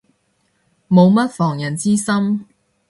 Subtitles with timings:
[0.89, 2.47] 冇乜防人之心